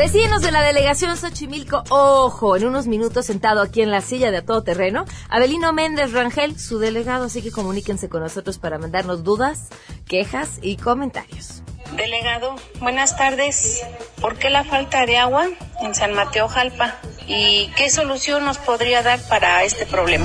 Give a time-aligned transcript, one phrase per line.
[0.00, 4.38] Vecinos de la delegación Xochimilco, ojo, en unos minutos sentado aquí en la silla de
[4.38, 9.24] a todo terreno, Abelino Méndez Rangel, su delegado, así que comuníquense con nosotros para mandarnos
[9.24, 9.68] dudas,
[10.08, 11.62] quejas y comentarios.
[11.98, 13.82] Delegado, buenas tardes.
[14.22, 15.48] ¿Por qué la falta de agua
[15.82, 16.96] en San Mateo Jalpa?
[17.26, 20.24] ¿Y qué solución nos podría dar para este problema?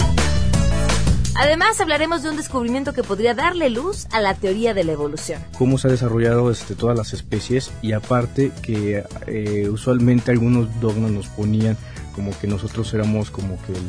[1.37, 5.41] Además, hablaremos de un descubrimiento que podría darle luz a la teoría de la evolución.
[5.57, 11.11] Cómo se ha desarrollado este, todas las especies y aparte que eh, usualmente algunos dogmas
[11.11, 11.77] nos ponían
[12.13, 13.83] como que nosotros éramos como que el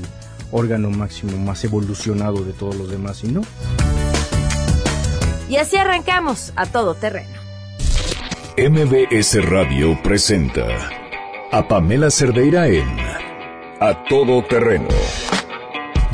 [0.51, 3.43] órgano máximo más evolucionado de todos los demás y no.
[5.48, 7.37] Y así arrancamos a todo terreno.
[8.59, 10.67] MBS Radio presenta
[11.53, 12.89] a Pamela Cerdeira en
[13.81, 14.89] A Todo Terreno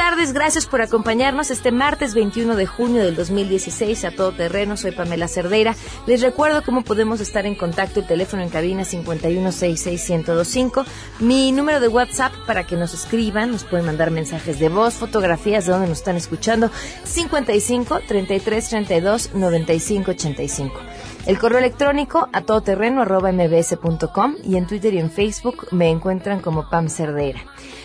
[0.00, 4.78] Tardes, gracias por acompañarnos este martes 21 de junio del 2016 a todo terreno.
[4.78, 5.76] Soy Pamela Cerdeira.
[6.06, 8.00] Les recuerdo cómo podemos estar en contacto.
[8.00, 10.86] El teléfono en cabina 5166125.
[11.18, 13.50] Mi número de WhatsApp para que nos escriban.
[13.50, 16.70] Nos pueden mandar mensajes de voz, fotografías de donde nos están escuchando.
[17.04, 20.80] 55 33 32 95 85.
[21.26, 26.40] El correo electrónico a todoterreno arroba mbs.com y en Twitter y en Facebook me encuentran
[26.40, 27.40] como Pam Cerdeira.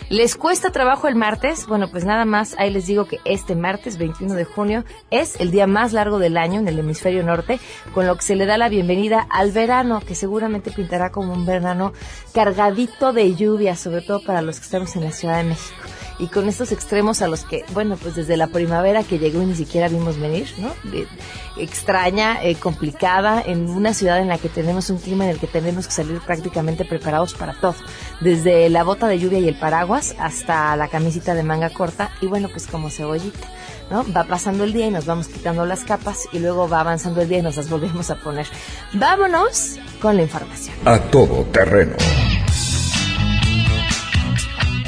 [0.09, 1.66] ¿Les cuesta trabajo el martes?
[1.66, 5.50] Bueno, pues nada más, ahí les digo que este martes 21 de junio es el
[5.50, 7.59] día más largo del año en el hemisferio norte,
[7.92, 11.48] con lo que se le da la bienvenida al verano, que seguramente pintará como un
[11.48, 11.92] verano
[12.36, 15.76] cargadito de lluvia, sobre todo para los que estamos en la Ciudad de México
[16.19, 19.45] y con estos extremos a los que, bueno, pues desde la primavera que llegó y
[19.45, 20.71] ni siquiera vimos venir, ¿no?
[21.58, 25.47] extraña, eh, complicada, en una ciudad en la que tenemos un clima en el que
[25.47, 27.75] tenemos que salir prácticamente preparados para todo,
[28.21, 32.27] desde la bota de lluvia y el paraguas hasta la camisita de manga corta y
[32.27, 33.47] bueno, pues como cebollita.
[33.92, 34.03] ¿No?
[34.11, 37.30] Va pasando el día y nos vamos quitando las capas y luego va avanzando el
[37.30, 38.47] día y nos las volvemos a poner.
[38.93, 40.76] Vámonos con la información.
[40.86, 41.95] A todo terreno.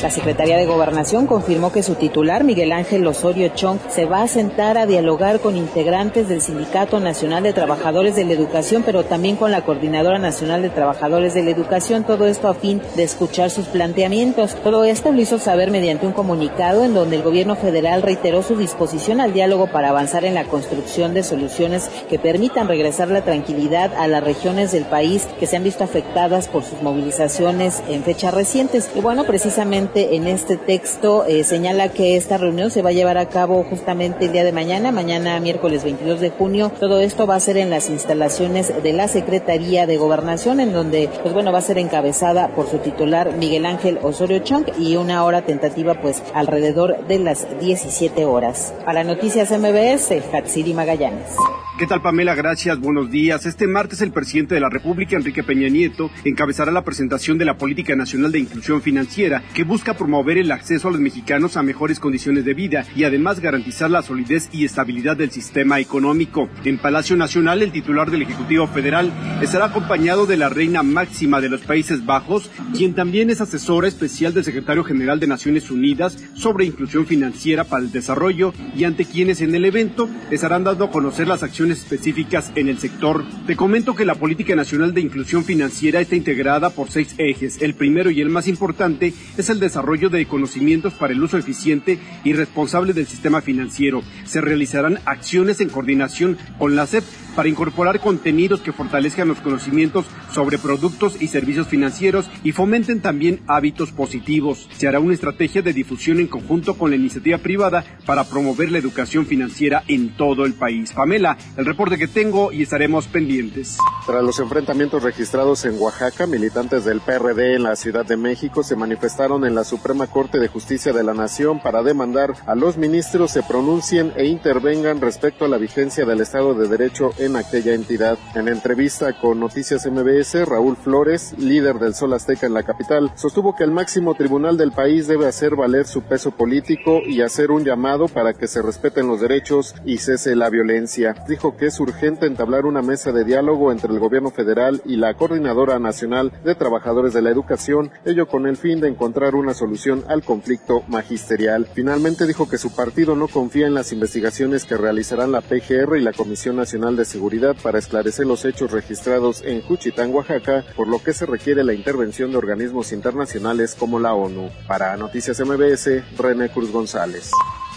[0.02, 4.28] La Secretaría de Gobernación confirmó que su titular, Miguel Ángel Osorio Chong, se va a
[4.28, 9.38] sentar a dialogar con integrantes del Sindicato Nacional de Trabajadores de la Educación, pero también
[9.38, 13.50] con la Coordinadora Nacional de Trabajadores de la Educación, todo esto a fin de escuchar
[13.50, 14.54] sus planteamientos.
[14.64, 18.56] Todo esto lo hizo saber mediante un comunicado en donde el gobierno federal reiteró su
[18.56, 23.92] disposición al diálogo para avanzar en la construcción de soluciones que permitan regresar la tranquilidad
[23.98, 28.36] a las regiones del país que se han visto afectadas por sus movilizaciones en fechas
[28.36, 28.92] recientes.
[28.96, 33.18] Y bueno, precisamente en este texto eh, señala que esta reunión se va a llevar
[33.18, 36.72] a cabo justamente el día de mañana, mañana miércoles 22 de junio.
[36.80, 41.10] Todo esto va a ser en las instalaciones de la Secretaría de Gobernación, en donde,
[41.22, 45.24] pues bueno, va a ser encabezada por su titular Miguel Ángel Osorio Chong y una
[45.24, 48.74] hora tentativa, pues alrededor de las 17 horas.
[48.86, 51.36] Para Noticias MBS, Hatsiri Magallanes.
[51.78, 52.34] ¿Qué tal Pamela?
[52.34, 53.46] Gracias, buenos días.
[53.46, 57.60] Este martes el presidente de la República, Enrique Peña Nieto, encabezará la presentación de la
[57.60, 62.00] Política Nacional de Inclusión Financiera, que busca promover el acceso a los mexicanos a mejores
[62.00, 66.50] condiciones de vida y además garantizar la solidez y estabilidad del sistema económico.
[66.66, 69.12] En Palacio Nacional, el titular del Ejecutivo Federal
[69.44, 74.34] estará acompañado de la reina máxima de los Países Bajos, quien también es asesora especial
[74.34, 79.42] del secretario general de Naciones Unidas sobre inclusión financiera para el desarrollo y ante quienes
[79.42, 83.24] en el evento estarán dando a conocer las acciones específicas en el sector.
[83.46, 87.62] Te comento que la Política Nacional de Inclusión Financiera está integrada por seis ejes.
[87.62, 92.00] El primero y el más importante es el desarrollo de conocimientos para el uso eficiente
[92.24, 94.04] y responsable del sistema financiero.
[94.26, 97.04] Se realizarán acciones en coordinación con la SEP
[97.38, 103.42] para incorporar contenidos que fortalezcan los conocimientos sobre productos y servicios financieros y fomenten también
[103.46, 104.68] hábitos positivos.
[104.76, 108.80] Se hará una estrategia de difusión en conjunto con la iniciativa privada para promover la
[108.80, 110.94] educación financiera en todo el país.
[110.94, 113.78] Pamela, el reporte que tengo y estaremos pendientes.
[114.06, 118.76] Tras los enfrentamientos registrados en Oaxaca, militantes del PRD en la Ciudad de México se
[118.76, 123.32] manifestaron en la Suprema Corte de Justicia de la Nación para demandar a los ministros
[123.32, 128.20] se pronuncien e intervengan respecto a la vigencia del Estado de Derecho en aquella entidad.
[128.36, 133.56] En entrevista con Noticias MBS, Raúl Flores, líder del Sol Azteca en la capital, sostuvo
[133.56, 137.66] que el máximo tribunal del país debe hacer valer su peso político y hacer un
[137.66, 141.16] llamado para que se respeten los derechos y cese la violencia.
[141.28, 145.14] Dijo que es urgente entablar una mesa de diálogo entre el gobierno federal y la
[145.14, 150.04] Coordinadora Nacional de Trabajadores de la Educación, ello con el fin de encontrar una solución
[150.08, 151.68] al conflicto magisterial.
[151.74, 156.02] Finalmente dijo que su partido no confía en las investigaciones que realizarán la PGR y
[156.02, 161.02] la Comisión Nacional de seguridad para esclarecer los hechos registrados en Juchitán, Oaxaca, por lo
[161.02, 164.50] que se requiere la intervención de organismos internacionales como la ONU.
[164.68, 167.32] Para Noticias MBS, René Cruz González.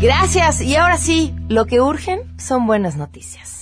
[0.00, 0.60] Gracias.
[0.60, 3.57] Y ahora sí, lo que urgen son buenas noticias.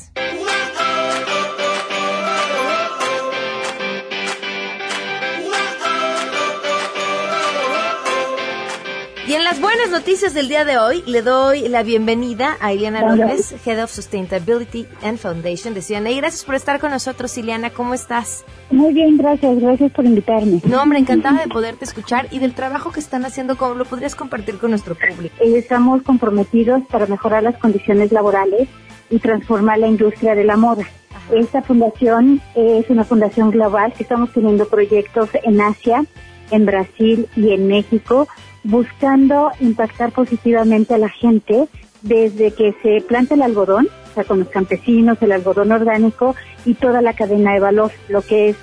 [9.29, 13.13] Y en las buenas noticias del día de hoy, le doy la bienvenida a Ileana
[13.13, 15.81] López, Head of Sustainability and Foundation de.
[16.15, 17.71] Gracias por estar con nosotros, Ileana.
[17.71, 18.45] ¿Cómo estás?
[18.71, 19.59] Muy bien, gracias.
[19.59, 20.61] Gracias por invitarme.
[20.65, 23.57] No, hombre, encantada de poderte escuchar y del trabajo que están haciendo.
[23.57, 25.35] ¿Cómo lo podrías compartir con nuestro público?
[25.41, 28.69] Eh, estamos comprometidos para mejorar las condiciones laborales
[29.11, 30.87] y transformar la industria de la moda.
[31.33, 36.05] Esta fundación es una fundación global que estamos teniendo proyectos en Asia,
[36.53, 38.29] en Brasil y en México
[38.67, 41.69] buscando impactar positivamente a la gente
[42.03, 46.35] desde que se planta el algodón, o sea, con los campesinos, el algodón orgánico
[46.65, 48.57] y toda la cadena de valor, lo que es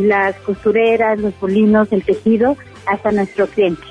[0.00, 2.56] las costureras, los molinos, el tejido,
[2.86, 3.82] hasta nuestro cliente.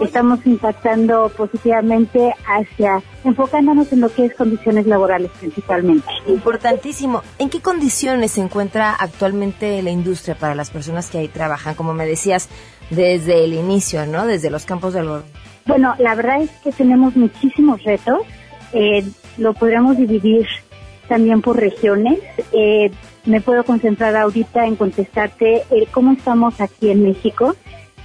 [0.00, 6.06] Estamos impactando positivamente hacia, enfocándonos en lo que es condiciones laborales principalmente.
[6.26, 7.22] Importantísimo.
[7.38, 11.74] ¿En qué condiciones se encuentra actualmente la industria para las personas que ahí trabajan?
[11.74, 12.50] Como me decías,
[12.90, 14.26] desde el inicio, ¿no?
[14.26, 15.24] Desde los campos de algodón.
[15.66, 18.20] Bueno, la verdad es que tenemos muchísimos retos.
[18.72, 19.04] Eh,
[19.36, 20.46] lo podríamos dividir
[21.08, 22.20] también por regiones.
[22.52, 22.90] Eh,
[23.24, 27.56] me puedo concentrar ahorita en contestarte eh, cómo estamos aquí en México.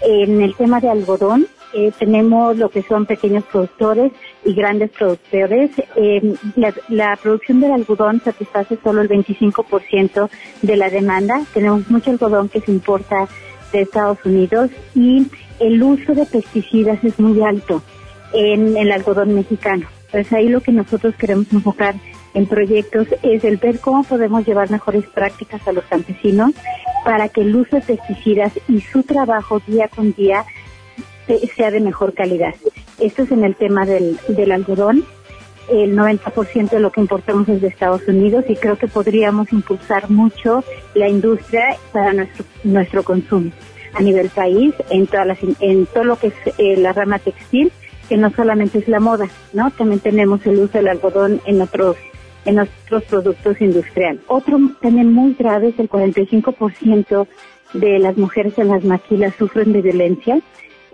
[0.02, 1.46] en el tema de algodón,
[2.00, 4.12] tenemos lo que son pequeños productores
[4.44, 5.70] y grandes productores.
[6.56, 10.28] La, la, producción del algodón satisface solo el 25%
[10.64, 11.44] de la demanda.
[11.54, 13.28] Tenemos mucho algodón que se importa
[13.72, 15.28] de Estados Unidos y
[15.60, 17.82] el uso de pesticidas es muy alto
[18.34, 19.88] en el algodón mexicano.
[20.12, 21.96] Pues ahí lo que nosotros queremos enfocar
[22.34, 26.52] en proyectos es el ver cómo podemos llevar mejores prácticas a los campesinos
[27.04, 30.46] para que el uso de pesticidas y su trabajo día con día
[31.56, 32.54] sea de mejor calidad.
[33.00, 35.06] Esto es en el tema del, del algodón.
[35.72, 40.10] El 90% de lo que importamos es de Estados Unidos y creo que podríamos impulsar
[40.10, 40.66] mucho
[40.96, 43.52] la industria para nuestro, nuestro consumo
[43.94, 47.72] a nivel país, en, todas las, en todo lo que es eh, la rama textil,
[48.10, 49.72] que no solamente es la moda, ¿no?
[49.72, 51.96] También tenemos el uso del algodón en otros
[52.44, 54.22] en otros productos industriales.
[54.28, 57.28] Otro también muy grave es el 45%
[57.74, 60.42] de las mujeres en las maquilas sufren de violencia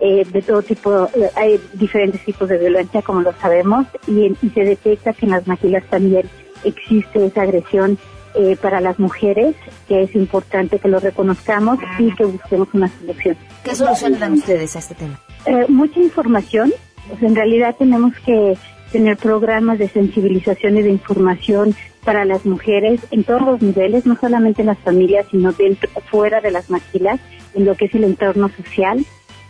[0.00, 4.60] eh, de todo tipo, eh, hay diferentes tipos de violencia como lo sabemos y, se
[4.60, 6.28] detecta que en las maquilas también
[6.62, 7.98] existe esa agresión
[8.36, 9.56] eh, para las mujeres,
[9.88, 13.36] que es importante que lo reconozcamos y que busquemos una solución.
[13.64, 15.20] ¿Qué solución dan ustedes a este tema?
[15.68, 16.70] mucha información,
[17.08, 18.58] pues en realidad tenemos que
[18.92, 21.74] tener programas de sensibilización y de información
[22.04, 26.40] para las mujeres en todos los niveles, no solamente en las familias, sino dentro, fuera
[26.40, 27.18] de las maquilas,
[27.54, 29.04] en lo que es el entorno social,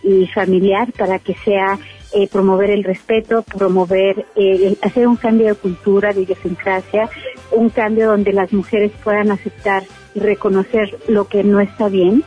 [0.09, 1.79] y familiar para que sea
[2.13, 7.11] eh, promover el respeto, promover, eh, hacer un cambio de cultura, de idiosincrasia,
[7.53, 9.83] un cambio donde las mujeres puedan aceptar
[10.15, 12.25] y reconocer lo que no está bien.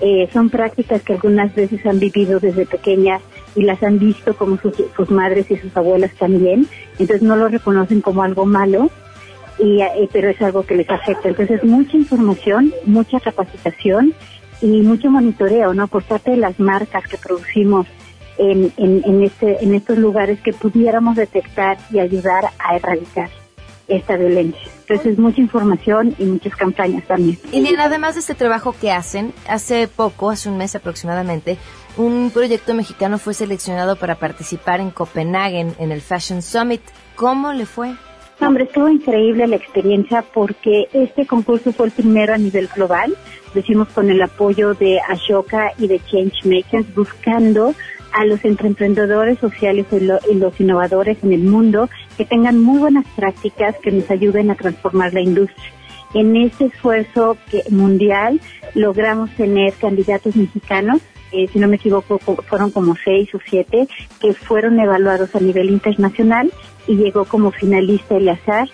[0.00, 3.22] Eh, son prácticas que algunas veces han vivido desde pequeñas
[3.56, 6.66] y las han visto como sus, madres y sus abuelas también,
[6.98, 8.90] entonces no lo reconocen como algo malo,
[9.58, 9.80] y,
[10.12, 11.28] pero es algo que les afecta.
[11.28, 14.12] Entonces mucha información, mucha capacitación
[14.64, 15.88] y mucho monitoreo, ¿no?
[15.88, 17.86] Por parte de las marcas que producimos
[18.38, 23.28] en, en, en, este, en estos lugares que pudiéramos detectar y ayudar a erradicar.
[23.86, 24.66] esta violencia.
[24.88, 27.38] Entonces, mucha información y muchas campañas también.
[27.52, 31.58] Y además de este trabajo que hacen, hace poco, hace un mes aproximadamente,
[31.98, 36.80] un proyecto mexicano fue seleccionado para participar en Copenhague en el Fashion Summit.
[37.16, 37.94] ¿Cómo le fue?
[38.40, 43.14] Hombre, estuvo increíble la experiencia porque este concurso fue el primero a nivel global.
[43.54, 47.74] Lo hicimos con el apoyo de Ashoka y de Changemakers, buscando
[48.12, 53.76] a los emprendedores sociales y, los innovadores en el mundo que tengan muy buenas prácticas
[53.82, 55.72] que nos ayuden a transformar la industria.
[56.12, 57.36] En este esfuerzo
[57.70, 58.40] mundial
[58.74, 61.00] logramos tener candidatos mexicanos
[61.34, 63.88] eh, si no me equivoco, fueron como seis o siete,
[64.20, 66.52] que fueron evaluados a nivel internacional
[66.86, 68.68] y llegó como finalista azar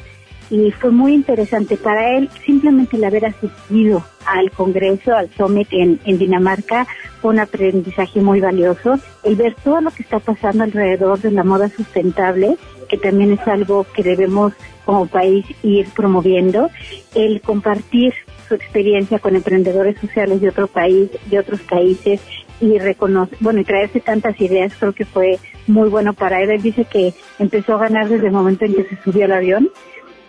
[0.50, 6.00] y fue muy interesante para él simplemente el haber asistido al Congreso, al Summit en,
[6.04, 6.86] en, Dinamarca,
[7.20, 11.44] fue un aprendizaje muy valioso, el ver todo lo que está pasando alrededor de la
[11.44, 12.56] moda sustentable,
[12.88, 14.52] que también es algo que debemos
[14.84, 16.68] como país ir promoviendo,
[17.14, 18.12] el compartir
[18.48, 22.20] su experiencia con emprendedores sociales de otro país, de otros países
[22.60, 26.60] y reconoce, bueno, y traerse tantas ideas creo que fue muy bueno para él.
[26.60, 29.70] Dice que empezó a ganar desde el momento en que se subió al avión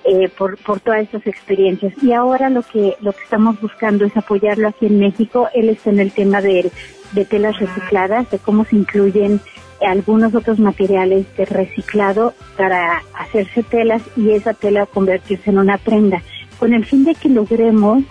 [0.06, 1.94] eh, por, por todas estas experiencias.
[2.02, 5.50] Y ahora lo que, lo que estamos buscando es apoyarlo aquí en México.
[5.54, 6.72] Él está en el tema de,
[7.12, 9.42] de telas recicladas, de cómo se incluyen
[9.86, 16.22] algunos otros materiales de reciclado para hacerse telas y esa tela convertirse en una prenda,
[16.60, 18.04] con el fin de que logremos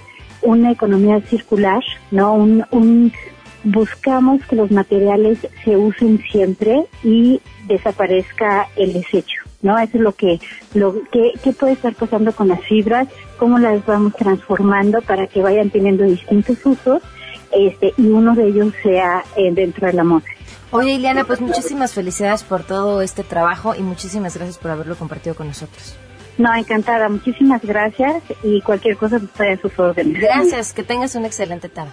[0.42, 2.34] una economía circular, ¿no?
[2.34, 3.12] Un, un,
[3.64, 9.78] buscamos que los materiales se usen siempre y desaparezca el desecho, ¿no?
[9.78, 10.40] Eso es lo que,
[10.74, 15.70] lo que, puede estar pasando con las fibras, cómo las vamos transformando para que vayan
[15.70, 17.02] teniendo distintos usos,
[17.52, 20.24] este, y uno de ellos sea eh, dentro de la moda.
[20.72, 25.34] Oye, Ileana, pues muchísimas felicidades por todo este trabajo y muchísimas gracias por haberlo compartido
[25.34, 25.96] con nosotros.
[26.38, 27.08] No, encantada.
[27.08, 30.22] Muchísimas gracias y cualquier cosa estoy a sus órdenes.
[30.22, 31.92] Gracias, que tengas una excelente tarde.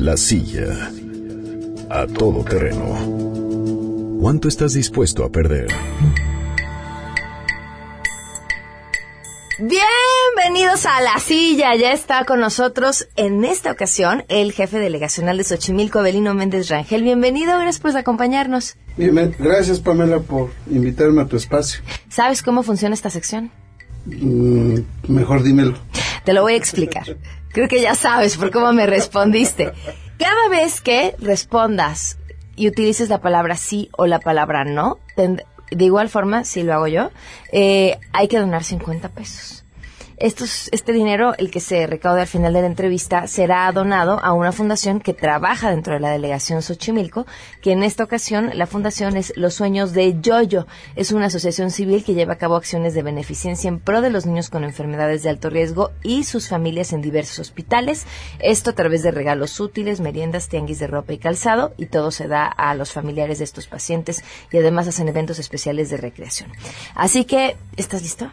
[0.00, 0.90] La silla.
[1.90, 4.18] A todo terreno.
[4.18, 5.66] ¿Cuánto estás dispuesto a perder?
[9.58, 11.76] Bienvenidos a La Silla.
[11.76, 17.02] Ya está con nosotros en esta ocasión el jefe delegacional de Xochimilco, Abelino Méndez Rangel.
[17.02, 18.76] Bienvenido, gracias por acompañarnos.
[18.96, 21.82] Bien, gracias Pamela por invitarme a tu espacio.
[22.08, 23.50] ¿Sabes cómo funciona esta sección?
[24.06, 24.78] Mm,
[25.08, 25.76] mejor dímelo.
[26.24, 27.16] Te lo voy a explicar.
[27.48, 29.72] Creo que ya sabes por cómo me respondiste.
[30.18, 32.18] Cada vez que respondas
[32.56, 36.88] y utilices la palabra sí o la palabra no, de igual forma, si lo hago
[36.88, 37.10] yo,
[37.52, 39.59] eh, hay que donar 50 pesos
[40.20, 44.52] este dinero, el que se recaude al final de la entrevista, será donado a una
[44.52, 47.26] fundación que trabaja dentro de la delegación Xochimilco,
[47.62, 50.66] que en esta ocasión la fundación es Los Sueños de Yoyo.
[50.94, 54.26] Es una asociación civil que lleva a cabo acciones de beneficencia en pro de los
[54.26, 58.04] niños con enfermedades de alto riesgo y sus familias en diversos hospitales.
[58.40, 62.28] Esto a través de regalos útiles, meriendas, tianguis de ropa y calzado, y todo se
[62.28, 64.22] da a los familiares de estos pacientes
[64.52, 66.52] y además hacen eventos especiales de recreación.
[66.94, 68.30] Así que, ¿estás listo?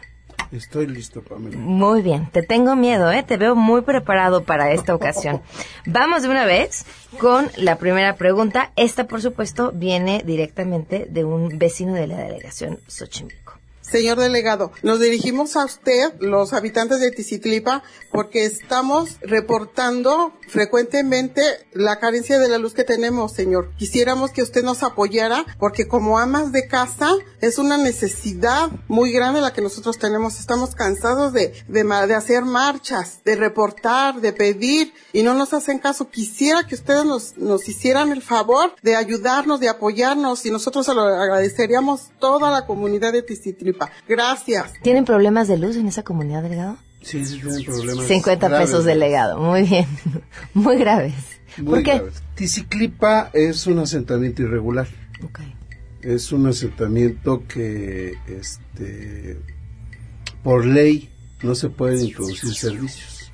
[0.52, 1.58] Estoy listo, Pamela.
[1.58, 3.22] Muy bien, te tengo miedo, ¿eh?
[3.22, 5.42] Te veo muy preparado para esta ocasión.
[5.86, 6.86] Vamos de una vez
[7.18, 8.72] con la primera pregunta.
[8.76, 13.47] Esta, por supuesto, viene directamente de un vecino de la delegación Xochimilco.
[13.90, 21.42] Señor delegado, nos dirigimos a usted, los habitantes de Tizitlipa, porque estamos reportando frecuentemente
[21.72, 23.70] la carencia de la luz que tenemos, señor.
[23.76, 29.40] Quisiéramos que usted nos apoyara, porque como amas de casa, es una necesidad muy grande
[29.40, 30.38] la que nosotros tenemos.
[30.38, 35.78] Estamos cansados de, de, de hacer marchas, de reportar, de pedir, y no nos hacen
[35.78, 36.10] caso.
[36.10, 41.02] Quisiera que ustedes nos, nos hicieran el favor de ayudarnos, de apoyarnos, y nosotros lo
[41.02, 43.77] agradeceríamos toda la comunidad de Tizitlipa.
[44.08, 44.72] Gracias.
[44.82, 46.76] ¿Tienen problemas de luz en esa comunidad, delegado?
[47.02, 48.06] Sí, sí tienen problemas.
[48.06, 49.38] 50 pesos, delegado.
[49.38, 49.86] Muy bien.
[50.54, 51.14] Muy graves.
[51.64, 51.94] ¿Por qué?
[51.98, 53.34] Graves.
[53.34, 54.88] es un asentamiento irregular.
[55.22, 55.54] Okay.
[56.02, 59.38] Es un asentamiento que, este,
[60.42, 61.10] por ley,
[61.42, 63.32] no se pueden introducir servicios.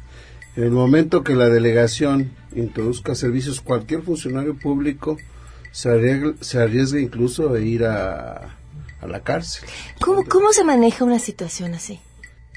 [0.56, 5.18] En el momento que la delegación introduzca servicios, cualquier funcionario público
[5.72, 8.56] se arriesga, se arriesga incluso a ir a,
[9.04, 9.68] a la cárcel.
[10.00, 12.00] ¿Cómo, ¿Cómo se maneja una situación así?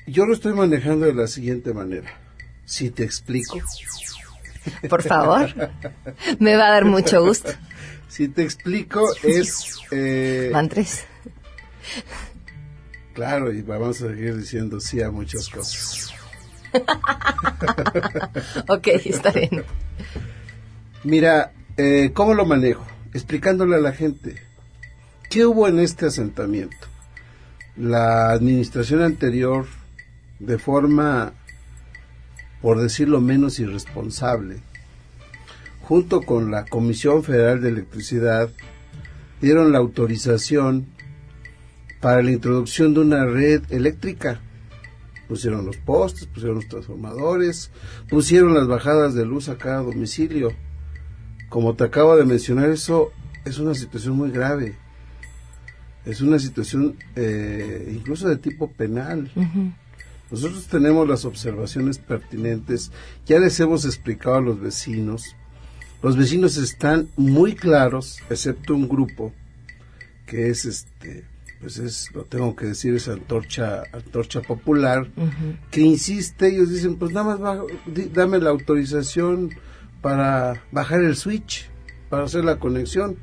[0.08, 2.10] Yo lo estoy manejando de la siguiente manera.
[2.66, 3.60] Si te explico.
[4.90, 5.54] Por favor.
[6.40, 7.52] Me va a dar mucho gusto.
[8.10, 9.82] Si te explico es...
[9.92, 11.04] Eh, Van tres.
[13.14, 16.14] Claro, y vamos a seguir diciendo sí a muchas cosas.
[18.70, 19.66] ok, está bien.
[21.04, 22.88] Mira, eh, ¿cómo lo manejo?
[23.14, 24.47] Explicándole a la gente.
[25.30, 26.88] ¿Qué hubo en este asentamiento?
[27.76, 29.66] La administración anterior,
[30.40, 31.34] de forma,
[32.62, 34.62] por decirlo menos irresponsable,
[35.82, 38.50] junto con la Comisión Federal de Electricidad,
[39.42, 40.86] dieron la autorización
[42.00, 44.40] para la introducción de una red eléctrica.
[45.28, 47.70] Pusieron los postes, pusieron los transformadores,
[48.10, 50.54] pusieron las bajadas de luz a cada domicilio.
[51.50, 53.12] Como te acabo de mencionar, eso
[53.44, 54.87] es una situación muy grave.
[56.08, 59.30] Es una situación eh, incluso de tipo penal.
[60.32, 62.92] Nosotros tenemos las observaciones pertinentes,
[63.26, 65.36] ya les hemos explicado a los vecinos.
[66.02, 69.34] Los vecinos están muy claros, excepto un grupo
[70.26, 71.26] que es este
[71.60, 75.08] pues es, lo tengo que decir, es antorcha, antorcha popular,
[75.72, 77.60] que insiste, ellos dicen, pues nada más
[78.14, 79.56] dame la autorización
[80.02, 81.68] para bajar el switch,
[82.10, 83.18] para hacer la conexión.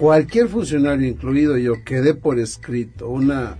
[0.00, 3.58] Cualquier funcionario, incluido yo, que dé por escrito una,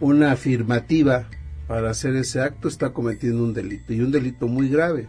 [0.00, 1.28] una afirmativa
[1.68, 5.06] para hacer ese acto, está cometiendo un delito, y un delito muy grave,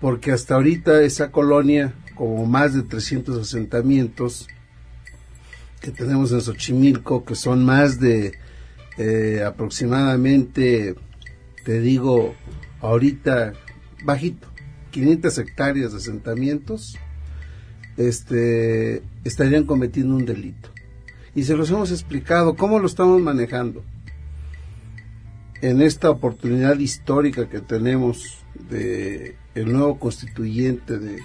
[0.00, 4.48] porque hasta ahorita esa colonia, como más de 300 asentamientos,
[5.80, 8.32] que tenemos en Xochimilco, que son más de
[8.98, 10.96] eh, aproximadamente,
[11.64, 12.34] te digo,
[12.80, 13.52] ahorita
[14.02, 14.48] bajito,
[14.90, 16.98] 500 hectáreas de asentamientos,
[17.96, 20.70] este, estarían cometiendo un delito.
[21.34, 23.82] Y se los hemos explicado, ¿cómo lo estamos manejando?
[25.60, 31.20] En esta oportunidad histórica que tenemos de el nuevo constituyente de,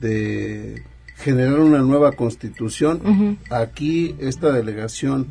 [0.00, 0.82] de
[1.16, 3.38] generar una nueva constitución.
[3.50, 5.28] Aquí esta delegación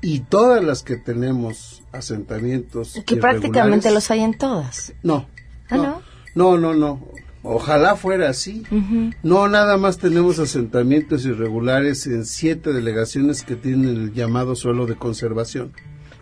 [0.00, 3.00] y todas las que tenemos asentamientos.
[3.06, 4.92] Que prácticamente los hay en todas.
[5.02, 5.26] No.
[5.70, 6.02] ¿Ah, no?
[6.34, 7.00] No, no, no.
[7.42, 8.62] Ojalá fuera así.
[9.22, 14.96] No, nada más tenemos asentamientos irregulares en siete delegaciones que tienen el llamado suelo de
[14.96, 15.72] conservación.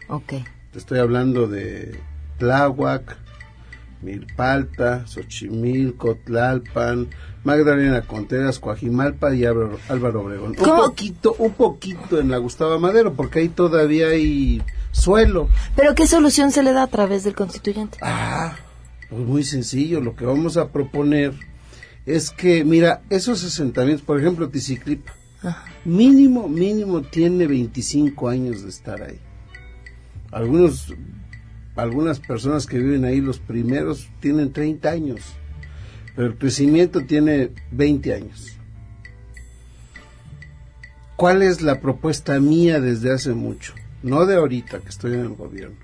[0.08, 0.32] Ok.
[0.72, 2.00] Te estoy hablando de
[2.38, 3.18] Tláhuac,
[4.02, 7.08] Milpalta, Xochimilco, Tlalpan,
[7.44, 9.78] Magdalena Contreras, Coajimalpa y Álvaro,
[10.20, 10.56] Obregón.
[10.58, 15.48] Un poquito, un poquito en la Gustavo Madero, porque ahí todavía hay suelo.
[15.76, 17.98] ¿Pero qué solución se le da a través del constituyente?
[18.00, 18.56] Ah,
[19.10, 20.00] pues muy sencillo.
[20.00, 21.34] Lo que vamos a proponer
[22.06, 25.12] es que, mira, esos asentamientos, por ejemplo, Ticiclipa,
[25.84, 29.18] mínimo, mínimo tiene 25 años de estar ahí.
[30.30, 30.94] Algunos,
[31.76, 35.20] algunas personas que viven ahí, los primeros, tienen 30 años
[36.14, 38.56] pero el crecimiento tiene 20 años.
[41.16, 43.74] ¿Cuál es la propuesta mía desde hace mucho?
[44.02, 45.76] No de ahorita que estoy en el gobierno.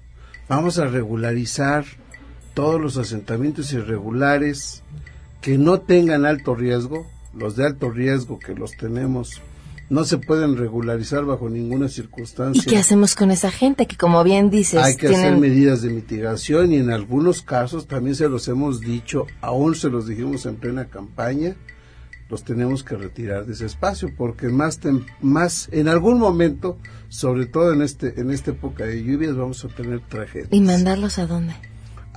[0.49, 1.85] Vamos a regularizar
[2.57, 4.83] todos los asentamientos irregulares
[5.43, 9.43] que no tengan alto riesgo, los de alto riesgo que los tenemos
[9.91, 12.63] no se pueden regularizar bajo ninguna circunstancia.
[12.65, 15.91] ¿Y qué hacemos con esa gente que, como bien dices, hay que hacer medidas de
[15.91, 20.57] mitigación y en algunos casos también se los hemos dicho, aún se los dijimos en
[20.57, 21.57] plena campaña,
[22.31, 24.81] los tenemos que retirar de ese espacio porque más
[25.21, 26.79] más en algún momento,
[27.11, 30.49] sobre todo en este en esta época de lluvias, vamos a tener tragedias.
[30.51, 31.55] ¿Y mandarlos a dónde?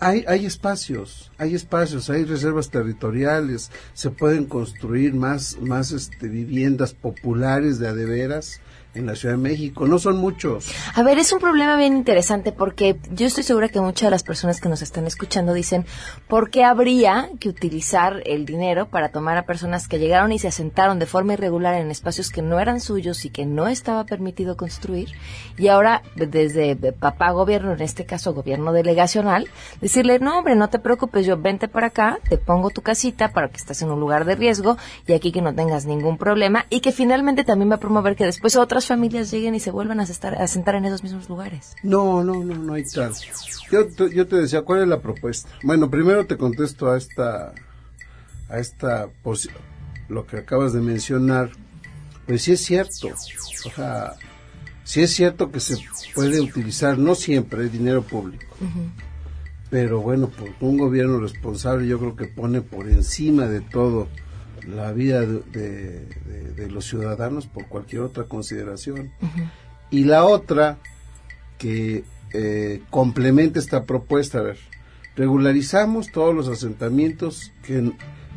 [0.02, 6.94] Hay, hay espacios, hay espacios, hay reservas territoriales, se pueden construir más, más este, viviendas
[6.94, 8.62] populares de adeveras
[8.96, 9.88] en la Ciudad de México.
[9.88, 10.72] No son muchos.
[10.96, 14.24] A ver, es un problema bien interesante porque yo estoy segura que muchas de las
[14.24, 15.86] personas que nos están escuchando dicen,
[16.28, 20.48] ¿por qué habría que utilizar el dinero para tomar a personas que llegaron y se
[20.48, 24.58] asentaron de forma irregular en espacios que no eran suyos y que no estaba permitido
[24.58, 25.10] construir?
[25.58, 29.48] Y ahora, desde papá gobierno, en este caso gobierno delegacional,
[29.82, 33.50] decirle, no, hombre, no te preocupes, yo vente para acá, te pongo tu casita para
[33.50, 36.80] que estés en un lugar de riesgo y aquí que no tengas ningún problema y
[36.80, 40.04] que finalmente también va a promover que después otras familias lleguen y se vuelvan a,
[40.04, 41.76] estar, a sentar en esos mismos lugares.
[41.84, 43.14] No, no, no, no hay tal.
[43.72, 45.50] Yo, yo te decía, ¿cuál es la propuesta?
[45.64, 47.54] Bueno, primero te contesto a esta,
[48.50, 49.10] a esta,
[50.08, 51.52] lo que acabas de mencionar.
[52.26, 54.14] Pues sí es cierto, o sea,
[54.84, 55.78] sí es cierto que se
[56.14, 58.56] puede utilizar, no siempre, el dinero público.
[59.70, 64.08] Pero bueno, por un gobierno responsable yo creo que pone por encima de todo
[64.76, 69.12] la vida de, los ciudadanos por cualquier otra consideración.
[69.90, 70.78] Y la otra,
[71.58, 72.04] que
[72.34, 74.40] eh, complementa esta propuesta.
[74.40, 74.58] A ver,
[75.16, 77.92] regularizamos todos los asentamientos, que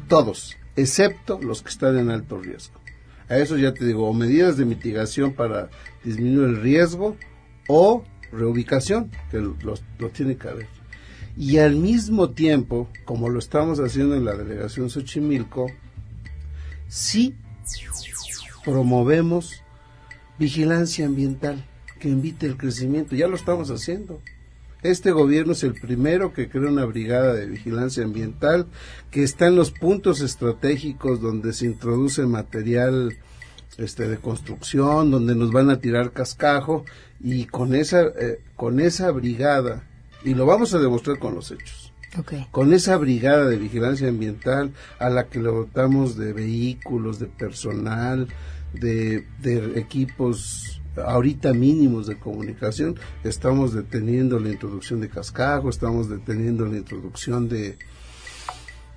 [0.08, 2.80] todos, excepto los que están en alto riesgo.
[3.28, 5.70] A eso ya te digo, o medidas de mitigación para
[6.04, 7.16] disminuir el riesgo
[7.68, 10.82] o reubicación, que lo tiene que haber.
[11.36, 15.66] Y al mismo tiempo, como lo estamos haciendo en la delegación Xochimilco,
[16.92, 17.34] sí
[18.66, 19.62] promovemos
[20.38, 21.64] vigilancia ambiental
[21.98, 23.16] que invite el crecimiento.
[23.16, 24.20] Ya lo estamos haciendo.
[24.82, 28.66] Este gobierno es el primero que crea una brigada de vigilancia ambiental
[29.10, 33.16] que está en los puntos estratégicos donde se introduce material
[33.78, 36.84] este de construcción, donde nos van a tirar cascajo
[37.20, 39.88] y con esa eh, con esa brigada
[40.24, 41.81] y lo vamos a demostrar con los hechos.
[42.50, 48.28] Con esa brigada de vigilancia ambiental a la que le dotamos de vehículos, de personal,
[48.74, 49.24] de,
[49.76, 57.48] equipos ahorita mínimos de comunicación, estamos deteniendo la introducción de cascajo, estamos deteniendo la introducción
[57.48, 57.78] de,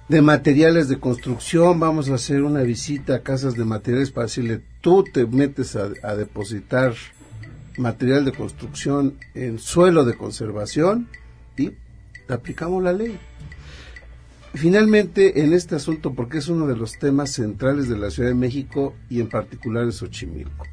[0.10, 4.62] de materiales de construcción, vamos a hacer una visita a casas de materiales para decirle,
[4.82, 6.94] tú te metes a, a depositar
[7.78, 11.08] material de construcción en suelo de conservación
[11.58, 11.72] y
[12.30, 13.20] aplicamos la ley.
[14.54, 18.36] Finalmente, en este asunto, porque es uno de los temas centrales de la Ciudad de
[18.36, 20.66] México y en particular de Xochimilco.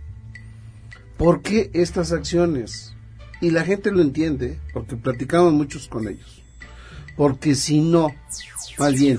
[1.17, 2.95] ¿Por qué estas acciones?
[3.41, 6.43] Y la gente lo entiende, porque platicamos muchos con ellos.
[7.17, 8.15] Porque si no,
[8.79, 9.19] más bien,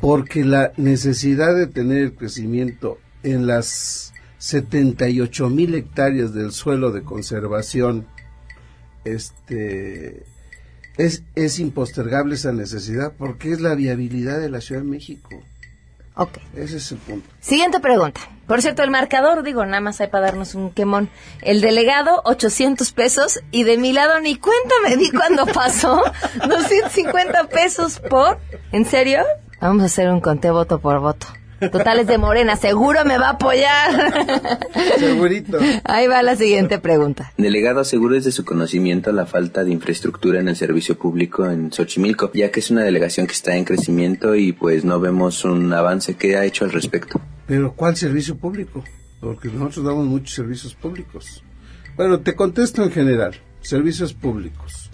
[0.00, 7.02] porque la necesidad de tener el crecimiento en las 78 mil hectáreas del suelo de
[7.02, 8.06] conservación,
[9.04, 10.24] este,
[10.96, 15.30] es, es impostergable esa necesidad porque es la viabilidad de la Ciudad de México.
[16.16, 16.38] Ok.
[16.54, 17.28] Ese es el punto.
[17.40, 18.20] Siguiente pregunta.
[18.46, 21.08] Por cierto, el marcador, digo, nada más hay para darnos un quemón.
[21.42, 23.40] El delegado, 800 pesos.
[23.50, 26.02] Y de mi lado, ni cuenta me di cuando pasó.
[26.46, 28.38] 250 pesos por...
[28.70, 29.24] ¿En serio?
[29.60, 31.26] Vamos a hacer un conteo voto por voto.
[31.70, 34.14] Totales de Morena, seguro me va a apoyar.
[34.98, 35.58] Segurito.
[35.84, 37.32] Ahí va la siguiente pregunta.
[37.36, 42.30] Delegado, aseguro de su conocimiento la falta de infraestructura en el servicio público en Xochimilco,
[42.34, 46.14] ya que es una delegación que está en crecimiento y pues no vemos un avance.
[46.14, 47.20] ¿Qué ha hecho al respecto?
[47.46, 48.84] Pero ¿cuál servicio público?
[49.20, 51.42] Porque nosotros damos muchos servicios públicos.
[51.96, 53.34] Bueno, te contesto en general.
[53.60, 54.90] Servicios públicos.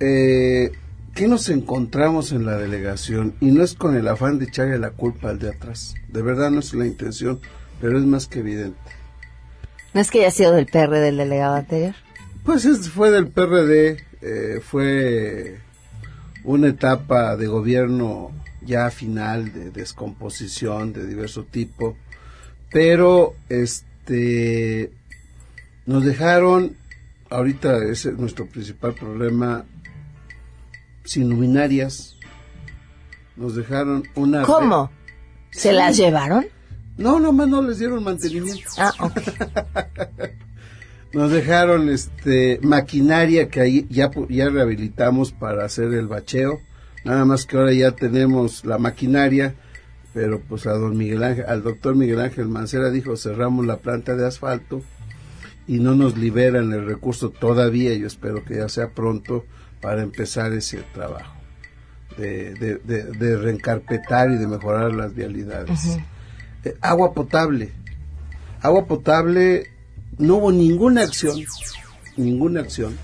[0.00, 0.70] Eh,
[1.14, 3.36] ¿Qué nos encontramos en la delegación?
[3.40, 5.94] Y no es con el afán de echarle la culpa al de atrás.
[6.08, 7.40] De verdad no es la intención,
[7.80, 8.80] pero es más que evidente.
[9.92, 11.94] ¿No es que haya sido del PRD del delegado anterior?
[12.44, 15.60] Pues fue del PRD, eh, fue
[16.42, 21.96] una etapa de gobierno ya final de descomposición de diverso tipo,
[22.72, 24.90] pero este
[25.86, 26.76] nos dejaron,
[27.30, 29.64] ahorita ese es nuestro principal problema,
[31.04, 32.16] sin luminarias.
[33.36, 34.42] Nos dejaron una...
[34.42, 34.90] ¿Cómo?
[35.50, 36.46] ¿Se las llevaron?
[36.96, 38.70] No, nomás no les dieron mantenimiento.
[38.78, 39.20] Ah, ok.
[41.12, 46.60] Nos dejaron este maquinaria que ahí ya, ya rehabilitamos para hacer el bacheo.
[47.04, 49.54] Nada más que ahora ya tenemos la maquinaria,
[50.12, 54.16] pero pues a don Miguel Ángel, al doctor Miguel Ángel Mancera dijo cerramos la planta
[54.16, 54.82] de asfalto
[55.68, 59.44] y no nos liberan el recurso todavía, yo espero que ya sea pronto
[59.84, 61.36] para empezar ese trabajo
[62.16, 65.98] de, de, reencarpetar y de mejorar las vialidades.
[66.64, 67.70] Eh, agua potable.
[68.62, 69.66] Agua potable,
[70.16, 71.38] no hubo ninguna acción,
[72.16, 72.96] ninguna acción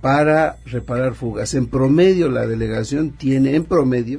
[0.00, 1.54] para reparar fugas.
[1.54, 4.18] En promedio la delegación tiene, en promedio,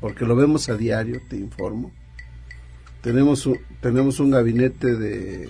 [0.00, 1.90] porque lo vemos a diario, te informo,
[3.02, 5.48] tenemos un, tenemos un gabinete de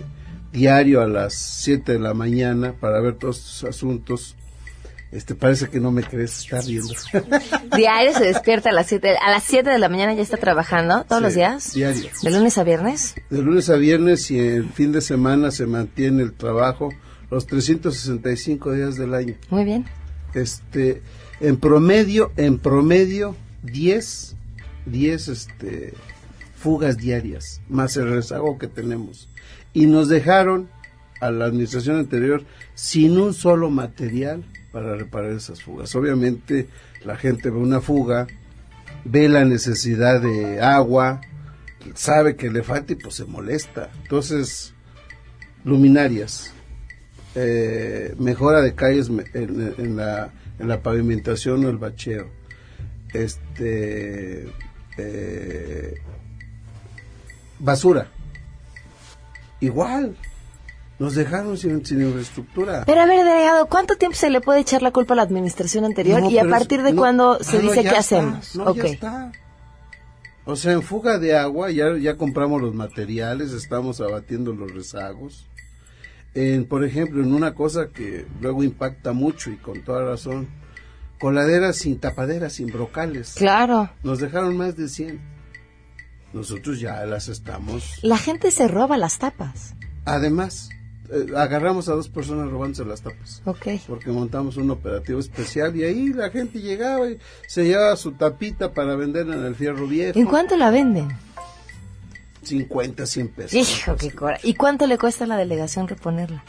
[0.52, 4.38] diario a las 7 de la mañana para ver todos estos asuntos
[5.11, 6.92] este, parece que no me crees, está viendo.
[7.77, 11.05] Diario se despierta a las 7, a las 7 de la mañana ya está trabajando,
[11.09, 11.73] todos los días.
[11.73, 12.11] Diario.
[12.23, 13.14] ¿De lunes a viernes?
[13.31, 16.90] De lunes a viernes y el fin de semana se mantiene el trabajo
[17.31, 19.35] los 365 días del año.
[19.51, 19.87] Muy bien.
[20.35, 21.03] Este,
[21.40, 24.37] en promedio, en promedio, 10,
[24.87, 25.94] 10, este,
[26.57, 29.29] fugas diarias, más el rezago que tenemos.
[29.73, 30.68] Y nos dejaron
[31.21, 32.44] a la administración anterior
[32.75, 34.44] sin un solo material
[34.78, 35.92] para reparar esas fugas.
[35.96, 36.68] Obviamente
[37.04, 38.28] la gente ve una fuga,
[39.04, 41.20] ve la necesidad de agua,
[41.94, 43.90] sabe que le falta y pues se molesta.
[44.02, 44.72] Entonces,
[45.64, 46.52] luminarias,
[47.34, 52.28] eh, mejora de calles en, la, en la pavimentación o el bacheo,
[53.12, 54.46] este,
[54.96, 55.94] eh,
[57.58, 58.06] basura,
[59.58, 60.16] igual,
[60.98, 62.82] Nos dejaron sin, infraestructura.
[62.84, 65.84] Pero a ver, delegado, ¿cuánto tiempo se le puede echar la culpa a la administración
[65.84, 68.56] anterior y a partir de cuándo se dice qué hacemos?
[68.56, 69.32] No, ya está.
[70.44, 75.46] O sea, en fuga de agua ya, ya compramos los materiales, estamos abatiendo los rezagos.
[76.34, 80.48] En, por ejemplo, en una cosa que luego impacta mucho y con toda razón,
[81.20, 83.34] coladeras sin tapaderas, sin brocales.
[83.37, 83.90] Claro.
[84.02, 85.20] Nos dejaron más de 100.
[86.32, 87.98] Nosotros ya las estamos.
[88.02, 89.74] La gente se roba las tapas.
[90.04, 90.70] Además,
[91.11, 93.42] eh, agarramos a dos personas robándose las tapas.
[93.44, 93.66] Ok.
[93.87, 98.73] Porque montamos un operativo especial y ahí la gente llegaba y se llevaba su tapita
[98.73, 100.18] para vender en el fierro viejo.
[100.18, 101.09] ¿En cuánto la venden?
[102.42, 103.55] 50, 100 pesos.
[103.55, 104.38] Hijo, qué cora.
[104.42, 106.44] ¿Y cuánto le cuesta a la delegación reponerla?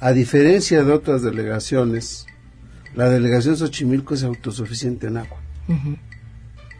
[0.00, 2.26] A diferencia de otras delegaciones,
[2.96, 5.38] la delegación Xochimilco es autosuficiente en agua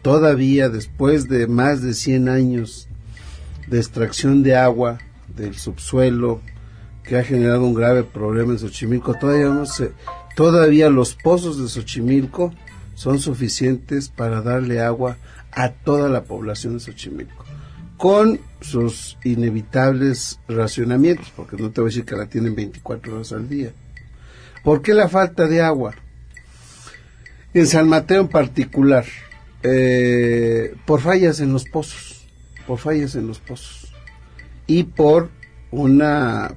[0.01, 2.87] todavía después de más de 100 años
[3.67, 4.99] de extracción de agua
[5.35, 6.41] del subsuelo
[7.03, 9.63] que ha generado un grave problema en Xochimilco, todavía, no
[10.35, 12.53] todavía los pozos de Xochimilco
[12.95, 15.17] son suficientes para darle agua
[15.51, 17.45] a toda la población de Xochimilco,
[17.97, 23.31] con sus inevitables racionamientos, porque no te voy a decir que la tienen 24 horas
[23.31, 23.71] al día.
[24.63, 25.95] ¿Por qué la falta de agua?
[27.53, 29.05] En San Mateo en particular,
[29.63, 32.25] eh, por fallas en los pozos,
[32.65, 33.93] por fallas en los pozos
[34.67, 35.29] y por
[35.71, 36.55] una...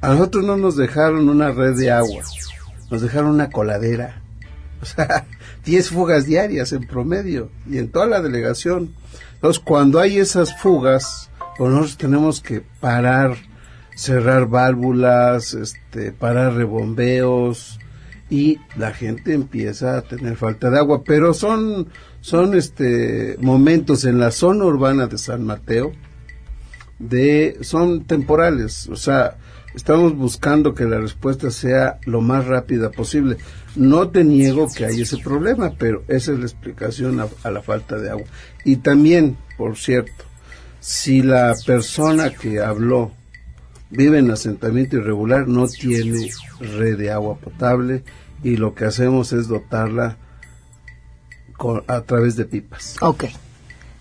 [0.00, 2.22] A nosotros no nos dejaron una red de agua,
[2.90, 4.20] nos dejaron una coladera.
[4.82, 5.24] O sea,
[5.64, 8.94] 10 fugas diarias en promedio y en toda la delegación.
[9.36, 13.36] Entonces, cuando hay esas fugas, pues nosotros tenemos que parar,
[13.96, 17.78] cerrar válvulas, este, parar rebombeos,
[18.30, 21.88] y la gente empieza a tener falta de agua, pero son
[22.20, 25.92] son este momentos en la zona urbana de San Mateo
[26.98, 29.36] de son temporales, o sea,
[29.74, 33.36] estamos buscando que la respuesta sea lo más rápida posible.
[33.76, 37.98] No te niego que hay ese problema, pero esa es la explicación a la falta
[37.98, 38.26] de agua.
[38.64, 40.24] Y también, por cierto,
[40.78, 43.12] si la persona que habló
[43.90, 48.02] vive en asentamiento irregular, no tiene red de agua potable
[48.42, 50.16] y lo que hacemos es dotarla
[51.86, 52.96] a través de pipas.
[53.00, 53.24] Ok.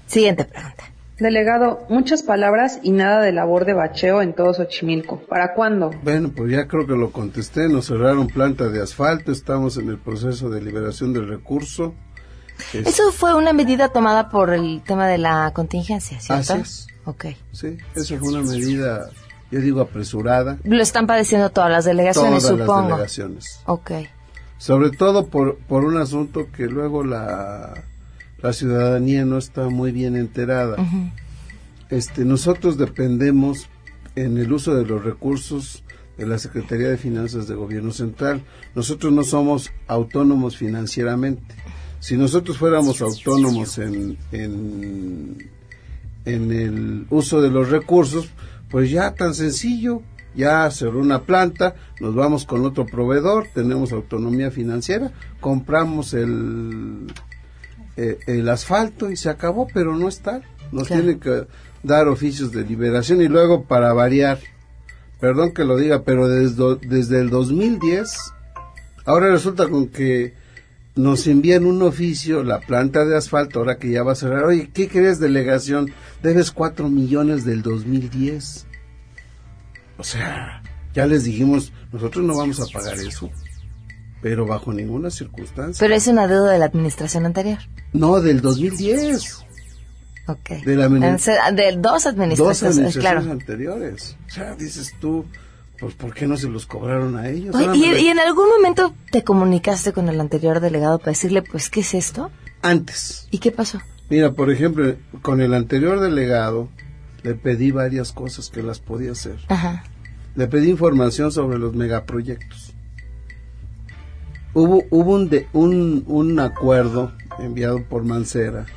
[0.07, 0.83] Siguiente pregunta.
[1.19, 5.19] Delegado, muchas palabras y nada de labor de bacheo en todo Xochimilco.
[5.19, 5.91] ¿Para cuándo?
[6.03, 7.69] Bueno, pues ya creo que lo contesté.
[7.69, 9.31] Nos cerraron planta de asfalto.
[9.31, 11.93] Estamos en el proceso de liberación del recurso.
[12.73, 16.53] Eso fue una medida tomada por el tema de la contingencia, ¿cierto?
[16.53, 16.87] Así es.
[17.05, 17.25] Ok.
[17.51, 19.09] Sí, esa fue una medida
[19.53, 20.57] yo digo apresurada.
[20.63, 22.81] Lo están padeciendo todas las delegaciones, todas supongo.
[22.81, 23.59] las delegaciones.
[23.67, 23.91] Ok.
[24.57, 27.83] Sobre todo por, por un asunto que luego la,
[28.41, 30.77] la ciudadanía no está muy bien enterada.
[31.89, 33.69] este, nosotros dependemos
[34.15, 35.83] en el uso de los recursos
[36.17, 38.43] de la Secretaría de Finanzas de Gobierno Central.
[38.73, 41.55] Nosotros no somos autónomos financieramente.
[41.99, 45.49] Si nosotros fuéramos autónomos en, en,
[46.25, 48.29] en el uso de los recursos,
[48.73, 50.01] pues ya tan sencillo,
[50.33, 57.05] ya cerró una planta, nos vamos con otro proveedor, tenemos autonomía financiera, compramos el,
[57.97, 60.41] eh, el asfalto y se acabó, pero no está.
[60.71, 61.45] Nos tiene que
[61.83, 64.39] dar oficios de liberación y luego para variar
[65.19, 68.33] perdón que lo diga, pero desde, desde el 2010,
[69.05, 70.33] ahora resulta con que
[70.95, 74.43] nos envían un oficio, la planta de asfalto, ahora que ya va a cerrar.
[74.45, 75.91] Oye, ¿qué crees, delegación?
[76.21, 78.67] Debes cuatro millones del 2010.
[79.97, 80.61] O sea,
[80.93, 83.31] ya les dijimos, nosotros no vamos a pagar eso,
[84.21, 85.79] pero bajo ninguna circunstancia.
[85.79, 87.59] Pero es una deuda de la administración anterior.
[87.91, 89.45] No, del 2010.
[90.27, 90.49] Ok.
[90.63, 94.17] De, la de dos administraciones, dos administraciones anteriores.
[94.27, 95.25] O sea, dices tú,
[95.83, 97.53] pues ¿por qué no se los cobraron a ellos?
[97.75, 101.81] ¿y, ¿y, en algún momento te comunicaste con el anterior delegado para decirle, pues, ¿qué
[101.81, 102.31] es esto?
[102.61, 103.27] Antes.
[103.31, 103.81] ¿Y qué pasó?
[104.09, 106.69] Mira, por ejemplo, con el anterior delegado
[107.21, 109.35] le pedí varias cosas que las podía hacer.
[109.49, 109.83] Ajá.
[110.35, 112.73] Le pedí información sobre los megaproyectos.
[114.53, 118.67] Hubo, hubo un, de, un, un acuerdo enviado por Mancera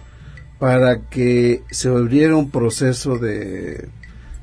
[0.59, 3.91] para que se abriera un proceso de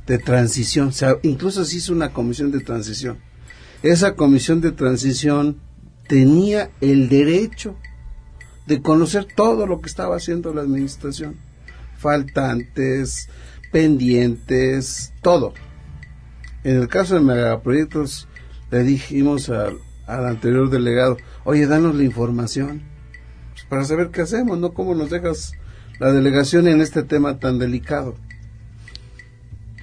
[0.08, 0.89] de transición.
[0.89, 3.20] O sea, incluso se hizo una comisión de transición.
[3.82, 5.60] Esa comisión de transición
[6.08, 7.76] tenía el derecho
[8.68, 11.38] de conocer todo lo que estaba haciendo la administración.
[11.98, 13.30] Faltantes,
[13.72, 15.54] pendientes, todo.
[16.63, 18.28] En el caso de megaproyectos,
[18.72, 22.84] le dijimos al, al anterior delegado, oye, danos la información
[23.52, 24.74] pues, para saber qué hacemos, ¿no?
[24.74, 25.54] ¿Cómo nos dejas
[26.00, 28.16] la delegación en este tema tan delicado?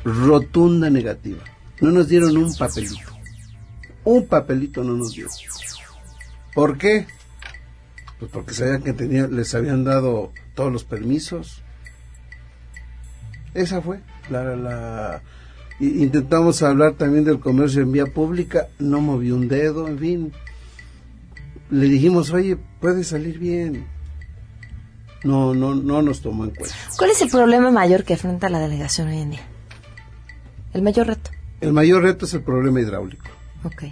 [0.05, 1.43] Rotunda negativa.
[1.81, 3.11] No nos dieron un papelito.
[4.05, 5.29] Un papelito no nos dio.
[6.55, 7.07] ¿Por qué?
[8.19, 11.63] Pues porque sabían que tenía, les habían dado todos los permisos.
[13.55, 15.23] Esa fue la, la
[15.81, 20.33] intentamos hablar también del comercio en vía pública, no movió un dedo, en fin.
[21.71, 23.87] Le dijimos, oye, puede salir bien.
[25.23, 26.75] No, no, no nos tomó en cuenta.
[26.97, 29.50] ¿Cuál es el problema mayor que afronta la delegación hoy en día?
[30.73, 31.31] El mayor reto.
[31.61, 33.31] El mayor reto es el problema hidráulico.
[33.65, 33.85] Ok.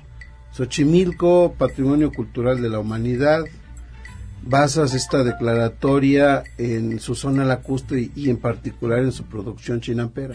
[0.52, 3.44] Xochimilco, Patrimonio Cultural de la Humanidad,
[4.42, 10.34] basas esta declaratoria en su zona lacustre y, en particular en su producción chinampera.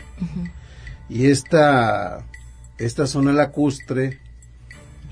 [1.09, 2.25] Y esta,
[2.77, 4.19] esta zona lacustre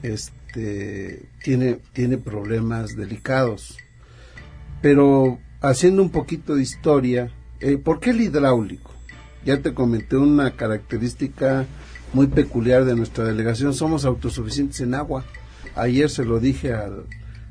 [0.03, 3.77] este, tiene, tiene problemas delicados.
[4.81, 8.90] Pero haciendo un poquito de historia, eh, ¿por qué el hidráulico?
[9.45, 11.65] Ya te comenté una característica
[12.13, 15.23] muy peculiar de nuestra delegación, somos autosuficientes en agua.
[15.75, 17.05] Ayer se lo dije al,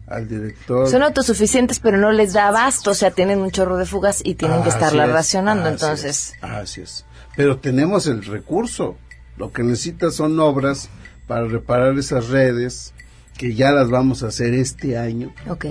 [0.07, 0.89] al director.
[0.89, 4.35] Son autosuficientes, pero no les da abasto, o sea, tienen un chorro de fugas y
[4.35, 6.35] tienen que estarla racionando, entonces.
[6.43, 7.07] así es.
[7.37, 8.97] Pero tenemos el recurso.
[9.37, 10.91] Lo que necesitas son obras
[11.27, 12.93] para reparar esas redes,
[13.39, 15.33] que ya las vamos a hacer este año.
[15.49, 15.67] Ok.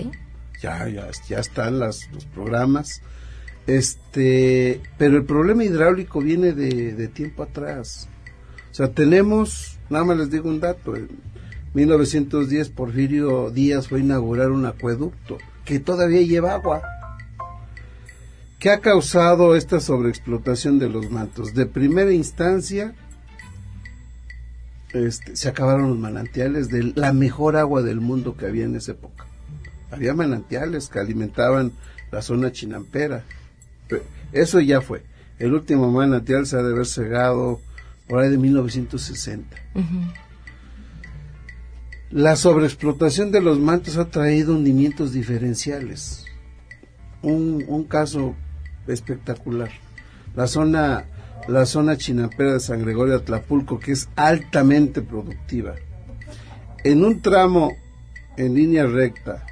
[0.62, 3.02] Ya, ya, ya están las, los programas.
[3.70, 8.10] Este, pero el problema hidráulico viene de, tiempo atrás.
[8.72, 11.08] O sea, tenemos, nada más les digo un dato, en
[11.76, 16.82] 1910 Porfirio Díaz fue a inaugurar un acueducto que todavía lleva agua.
[18.58, 21.54] ¿Qué ha causado esta sobreexplotación de los mantos?
[21.54, 22.96] De primera instancia,
[24.94, 28.94] este, se acabaron los manantiales de la mejor agua del mundo que había en esa
[28.94, 29.28] época.
[29.92, 31.72] Había manantiales que alimentaban
[32.10, 33.26] la zona chinampera.
[34.32, 35.04] Eso ya fue.
[35.40, 37.62] El último manantial se ha de haber cegado
[38.08, 39.58] por ahí de 1960.
[42.12, 46.26] La sobreexplotación de los mantos ha traído hundimientos diferenciales.
[47.22, 48.36] Un, un caso
[48.88, 49.70] espectacular.
[50.36, 51.06] La zona,
[51.48, 55.76] la zona chinapera de San Gregorio Atlapulco, que es altamente productiva.
[56.84, 57.74] En un tramo
[58.38, 59.46] en línea recta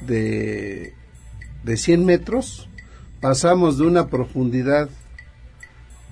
[0.00, 0.94] de,
[1.64, 2.69] de 100 metros,
[3.20, 4.88] pasamos de una profundidad,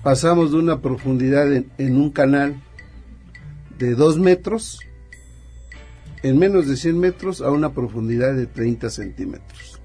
[0.03, 2.61] pasamos de una profundidad en, un canal
[3.77, 4.79] de 2 metros,
[6.21, 9.81] en menos de 100 metros, a una profundidad de 30 centímetros.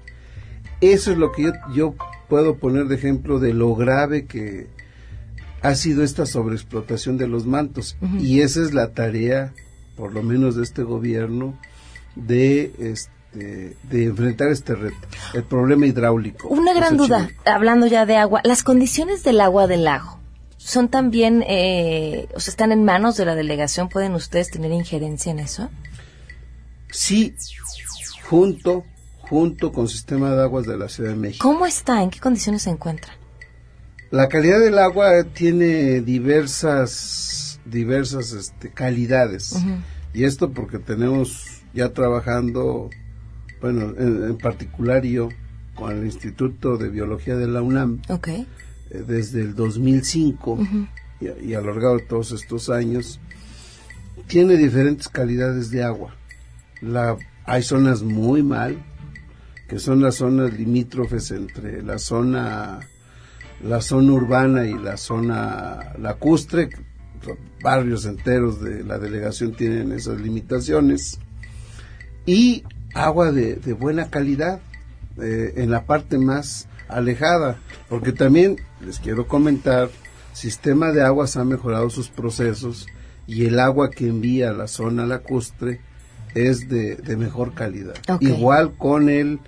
[0.81, 1.95] Eso es lo que yo,
[2.29, 4.67] puedo poner de ejemplo de lo grave que
[5.61, 7.97] ha sido esta sobreexplotación de los mantos.
[8.19, 9.53] Y esa es la tarea,
[9.95, 11.57] por lo menos de este gobierno,
[12.15, 16.47] de este, de, enfrentar este reto, el problema hidráulico.
[16.47, 20.19] Una gran duda, hablando ya de agua, las condiciones del agua del lago
[20.57, 25.31] son también, eh, o sea, están en manos de la delegación, ¿pueden ustedes tener injerencia
[25.31, 25.69] en eso?
[26.89, 27.35] Sí,
[28.27, 28.83] junto,
[29.19, 31.47] junto con Sistema de Aguas de la Ciudad de México.
[31.47, 32.01] ¿Cómo está?
[32.01, 33.13] ¿En qué condiciones se encuentra?
[34.09, 39.55] La calidad del agua tiene diversas, diversas este, calidades.
[40.13, 42.89] Y esto porque tenemos ya trabajando
[43.61, 45.29] bueno, en, particular yo,
[45.73, 48.45] con el Instituto de Biología de la UNAM, eh,
[49.07, 50.59] desde el 2005
[51.41, 53.19] y, a lo largo de todos estos años,
[54.27, 56.15] tiene diferentes calidades de agua.
[56.81, 58.77] La, hay zonas muy mal,
[59.67, 62.79] que son las zonas limítrofes entre la zona
[63.63, 66.69] la zona urbana y la zona lacustre,
[67.61, 71.19] barrios enteros de la delegación tienen esas limitaciones,
[72.25, 72.63] y
[72.95, 74.59] agua de, buena calidad
[75.21, 79.89] eh, en la parte más alejada, porque también les quiero comentar,
[80.33, 82.87] Sistema de Aguas ha mejorado sus procesos
[83.27, 85.79] y el agua que envía a la zona lacustre
[86.33, 87.95] es de, mejor calidad.
[88.19, 89.39] Igual con el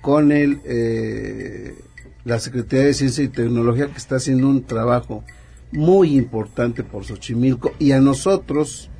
[0.00, 1.76] con el eh,
[2.24, 5.24] la Secretaría de Ciencia y Tecnología que está haciendo un trabajo
[5.72, 8.90] muy importante por Xochimilco y a nosotros,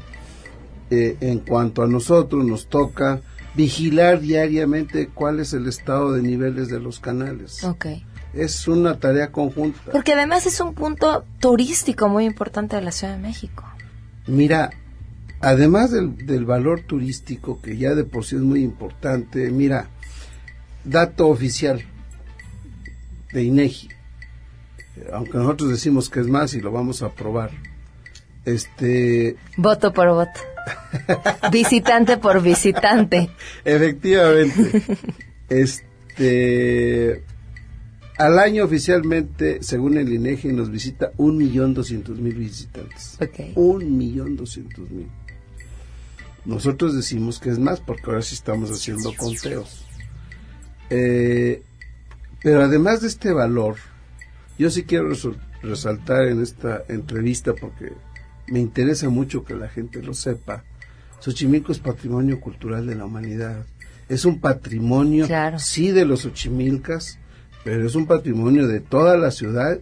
[0.91, 3.21] eh, en cuanto a nosotros, nos toca
[3.59, 7.65] vigilar diariamente cuál es el estado de niveles de los canales.
[7.65, 8.07] Okay.
[8.33, 9.91] Es una tarea conjunta.
[9.91, 13.65] Porque además es un punto turístico muy importante de la Ciudad de México.
[14.29, 14.71] Mira,
[15.41, 19.89] además del, del valor turístico, que ya de por sí es muy importante, mira,
[20.85, 21.83] dato oficial,
[23.33, 23.89] de INEGI,
[25.13, 27.51] aunque nosotros decimos que es más y lo vamos a probar.
[28.45, 30.41] Este voto por voto.
[31.53, 33.31] visitante por visitante.
[33.65, 34.83] Efectivamente.
[35.49, 37.23] Este
[38.19, 43.17] al año oficialmente, según el INEGI, nos visita un millón doscientos mil visitantes.
[43.55, 45.09] Un millón doscientos mil.
[46.45, 49.87] Nosotros decimos que es más porque ahora sí estamos haciendo conteos.
[50.91, 51.63] Eh,
[52.43, 53.77] pero además de este valor,
[54.59, 55.11] yo sí quiero
[55.63, 57.93] resaltar en esta entrevista porque
[58.51, 60.65] me interesa mucho que la gente lo sepa.
[61.21, 63.65] Xochimilco es patrimonio cultural de la humanidad.
[64.09, 65.27] Es un patrimonio,
[65.59, 67.19] sí, de los Xochimilcas,
[67.65, 69.79] pero es un patrimonio de toda la ciudad,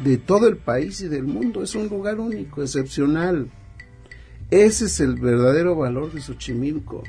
[0.00, 1.62] de todo el país y del mundo.
[1.62, 3.48] Es un lugar único, excepcional.
[4.50, 7.02] Ese es el verdadero valor de Xochimilco.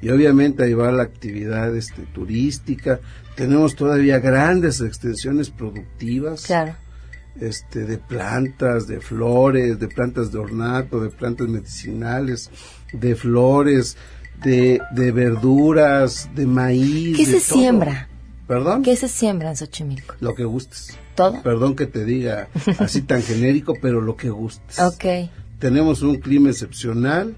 [0.00, 3.00] Y obviamente ahí va la actividad este, turística,
[3.36, 6.42] tenemos todavía grandes extensiones productivas.
[7.40, 12.50] Este, de plantas, de flores, de plantas de ornato, de plantas medicinales,
[12.92, 13.96] de flores,
[14.42, 17.16] de, de verduras, de maíz.
[17.16, 18.08] ¿Qué se siembra?
[18.46, 18.82] ¿Perdón?
[18.82, 20.14] ¿Qué se siembra en Xochimilco?
[20.20, 20.96] Lo que gustes.
[21.14, 21.42] ¿Todo?
[21.42, 24.78] Perdón que te diga así tan genérico, pero lo que gustes.
[24.78, 25.30] Ok.
[25.58, 27.36] Tenemos un clima excepcional,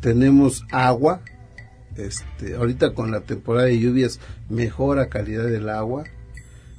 [0.00, 1.22] tenemos agua,
[1.96, 6.04] este, ahorita con la temporada de lluvias mejora calidad del agua.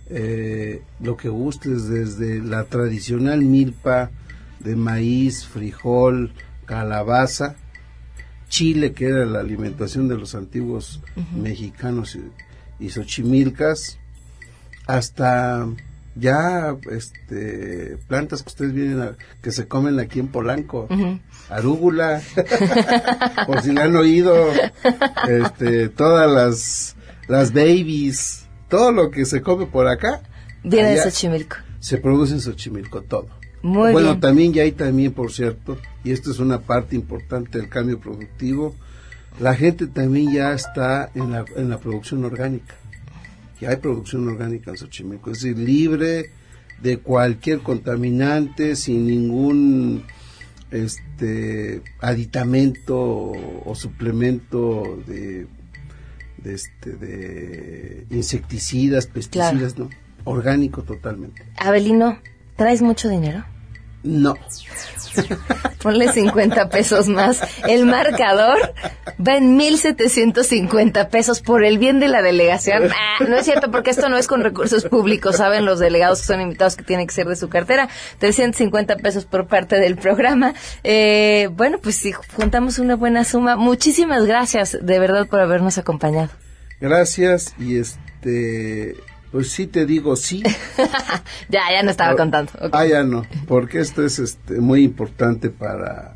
[0.10, 4.12] Eh, lo que gustes desde la tradicional milpa
[4.60, 6.34] de maíz, frijol,
[6.66, 7.56] calabaza,
[8.50, 11.02] chile que era la alimentación de los antiguos
[11.36, 13.98] mexicanos y, y xochimilcas,
[14.86, 15.68] hasta
[16.16, 20.88] ya este plantas que ustedes vienen que se comen aquí en Polanco.
[21.50, 22.22] Arúgula
[23.48, 24.36] por si la han oído
[25.28, 26.96] este todas las
[27.28, 28.43] las babies
[28.74, 30.22] todo lo que se come por acá
[30.64, 31.58] viene de Xochimilco.
[31.80, 33.28] se produce en Xochimilco todo.
[33.62, 37.70] Muy bueno también ya hay también por cierto y esto es una parte importante del
[37.70, 38.76] cambio productivo
[39.40, 42.76] la gente también ya está en la, en la producción orgánica.
[43.68, 46.32] Hay producción orgánica en Xochimilco, es decir, libre
[46.82, 50.04] de cualquier contaminante, sin ningún
[50.70, 55.48] este aditamento o, suplemento de,
[56.46, 59.90] este de insecticidas, pesticidas, no,
[60.24, 61.44] orgánico totalmente.
[61.58, 62.20] Abelino,
[62.56, 63.46] ¿traes mucho dinero?
[64.04, 64.36] No.
[65.82, 67.42] Ponle 50 pesos más.
[67.68, 68.74] El marcador
[69.26, 72.90] va en 1.750 pesos por el bien de la delegación.
[73.06, 76.28] Ah, no es cierto, porque esto no es con recursos públicos, saben los delegados que
[76.28, 77.90] son invitados que tienen que ser de su cartera.
[78.20, 80.54] 350 pesos por parte del programa.
[80.84, 86.30] Eh, bueno, pues si juntamos una buena suma, muchísimas gracias de verdad por habernos acompañado.
[86.80, 88.96] Gracias y este
[89.34, 90.44] pues sí te digo sí.
[91.50, 92.52] ya, ya no estaba contando.
[92.72, 96.16] Ah, ya no, porque esto es este, muy importante para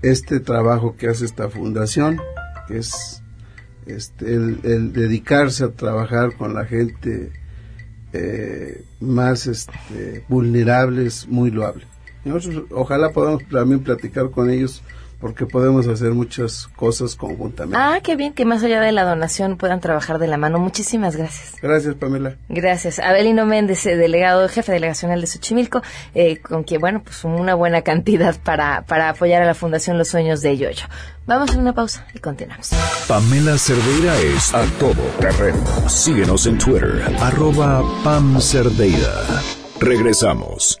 [0.00, 2.20] este trabajo que hace esta fundación,
[2.68, 3.20] que es
[3.86, 7.32] este, el, dedicarse a trabajar con la gente
[8.12, 11.84] eh, más este, vulnerable es muy loable.
[12.70, 14.84] ojalá podamos también platicar con ellos
[15.20, 17.76] porque podemos hacer muchas cosas conjuntamente.
[17.78, 20.58] Ah, qué bien que más allá de la donación puedan trabajar de la mano.
[20.58, 21.56] Muchísimas gracias.
[21.60, 22.36] Gracias, Pamela.
[22.48, 22.98] Gracias.
[22.98, 25.82] Abelino Méndez, eh, delegado, jefe delegacional de Xochimilco,
[26.14, 30.08] eh, con quien, bueno, pues una buena cantidad para, para apoyar a la Fundación Los
[30.08, 30.86] Sueños de Yoyo.
[31.26, 32.70] Vamos a una pausa y continuamos.
[33.06, 35.62] Pamela Cerdeira es a todo terreno.
[35.88, 39.12] Síguenos en Twitter, arroba Pam Cerdeira.
[39.80, 40.80] Regresamos.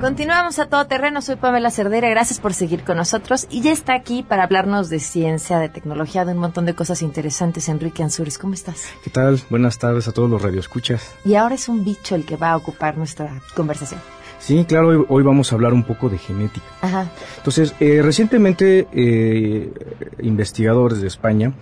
[0.00, 3.94] Continuamos a todo terreno, soy Pamela Cerdera, gracias por seguir con nosotros y ya está
[3.94, 8.36] aquí para hablarnos de ciencia, de tecnología, de un montón de cosas interesantes, Enrique Ansures,
[8.36, 8.88] ¿cómo estás?
[9.02, 9.40] ¿Qué tal?
[9.48, 11.14] Buenas tardes a todos los radioescuchas.
[11.24, 13.98] Y ahora es un bicho el que va a ocupar nuestra conversación.
[14.38, 16.66] Sí, claro, hoy, vamos a hablar un poco de genética.
[16.82, 17.10] Ajá.
[17.38, 19.72] Entonces, eh, recientemente eh,
[20.20, 21.54] investigadores de España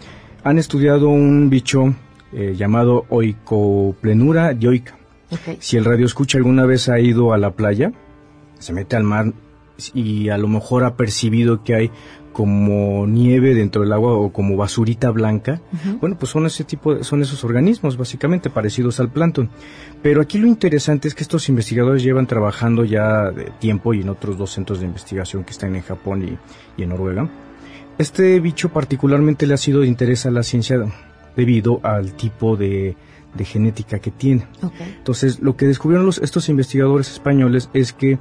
[0.43, 1.95] han estudiado un bicho
[2.33, 4.97] eh, llamado Oicoplenura dioica.
[5.31, 5.57] Okay.
[5.61, 7.93] Si el radio escucha alguna vez ha ido a la playa,
[8.59, 9.33] se mete al mar
[9.93, 11.91] y a lo mejor ha percibido que hay
[12.35, 15.61] como nieve dentro del agua o como basurita blanca,
[16.01, 19.49] bueno, pues son ese tipo, son esos organismos básicamente parecidos al plancton.
[20.03, 24.09] Pero aquí lo interesante es que estos investigadores llevan trabajando ya de tiempo y en
[24.09, 26.39] otros dos centros de investigación que están en Japón
[26.77, 27.31] y, en Noruega.
[27.99, 30.85] Este bicho particularmente le ha sido de interés a la ciencia
[31.37, 32.97] debido al tipo de,
[33.43, 34.47] genética que tiene.
[34.99, 38.21] Entonces, lo que descubrieron los, estos investigadores españoles es que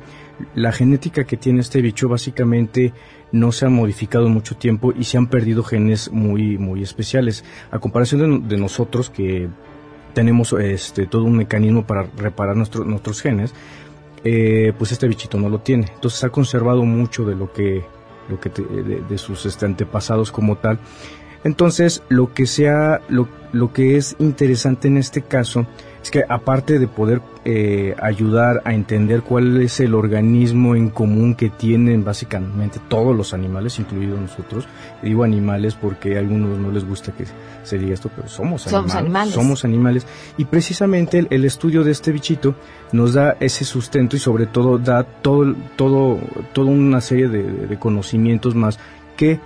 [0.56, 2.94] la genética que tiene este bicho básicamente
[3.32, 7.44] no se ha modificado en mucho tiempo y se han perdido genes muy, muy especiales.
[7.70, 9.50] A comparación de, nosotros que
[10.16, 13.54] tenemos este, todo un mecanismo para reparar nuestros genes,
[14.24, 15.88] eh, pues este bichito no lo tiene.
[15.94, 17.84] Entonces ha conservado mucho de lo que,
[18.30, 20.80] lo que de, sus este, antepasados como tal.
[21.44, 25.66] Entonces lo que sea, lo, lo que es interesante en este caso
[26.02, 31.34] es que aparte de poder eh, ayudar a entender cuál es el organismo en común
[31.34, 34.68] que tienen básicamente todos los animales, incluidos nosotros,
[35.02, 37.24] digo animales porque a algunos no les gusta que
[37.64, 40.06] se diga esto, pero somos, animales, somos animales.
[40.38, 42.54] Y precisamente el, estudio de este bichito
[42.92, 46.20] nos da ese sustento y sobre todo da todo, todo,
[46.52, 48.78] toda una serie de conocimientos más
[49.16, 49.40] que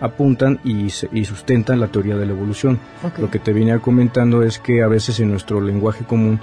[0.00, 2.78] apuntan y, sustentan la teoría de la evolución.
[3.18, 6.40] Lo que te venía comentando es que a veces en nuestro lenguaje común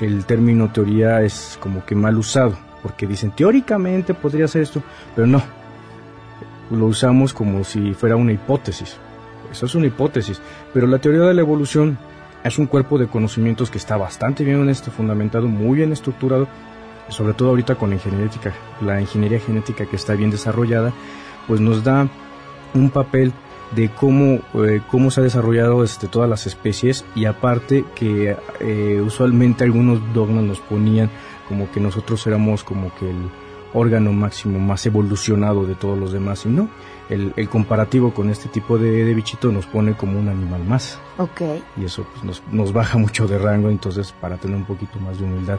[0.00, 4.82] el término teoría es como que mal usado, porque dicen teóricamente podría ser esto,
[5.14, 5.42] pero no.
[6.70, 8.96] Lo usamos como si fuera una hipótesis.
[9.52, 10.40] Eso es una hipótesis,
[10.72, 11.98] pero la teoría de la evolución
[12.42, 16.48] es un cuerpo de conocimientos que está bastante bien este, fundamentado, muy bien estructurado,
[17.08, 18.30] sobre todo ahorita con la ingeniería,
[18.80, 20.92] la ingeniería genética que está bien desarrollada,
[21.46, 22.08] pues nos da
[22.74, 23.32] un papel
[23.74, 29.02] de cómo, eh, cómo se ha desarrollado este, todas las especies y aparte que eh,
[29.04, 31.10] usualmente algunos dogmas nos ponían
[31.48, 33.30] como que nosotros éramos como que el
[33.72, 36.68] órgano máximo más evolucionado de todos los demás y no,
[37.10, 40.98] el, el comparativo con este tipo de, bichito nos pone como un animal más.
[41.18, 41.42] Ok.
[41.76, 45.18] Y eso pues, nos, nos baja mucho de rango, entonces para tener un poquito más
[45.18, 45.58] de humildad.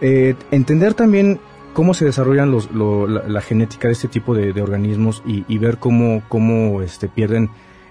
[0.00, 1.40] Eh, entender también
[1.72, 6.82] cómo se desarrollan los, la, genética de este tipo de, organismos y, ver cómo, cómo
[6.82, 7.50] este, pierden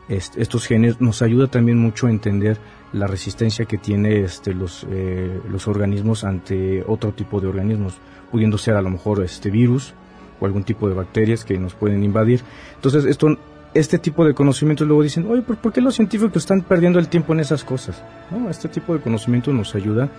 [0.10, 2.58] estos genes nos ayuda también mucho a entender
[2.94, 7.96] la resistencia que tiene este, los, eh, los organismos ante otro tipo de organismos,
[8.32, 9.94] pudiendo ser a lo mejor este virus
[10.40, 12.42] o algún tipo de bacterias que nos pueden invadir.
[12.76, 13.38] Entonces, esto
[13.74, 17.34] este tipo de conocimientos luego dicen, oye, ¿por qué los científicos están perdiendo el tiempo
[17.34, 18.02] en esas cosas?
[18.32, 18.50] ¿No?
[18.50, 20.10] Este tipo de conocimiento nos ayuda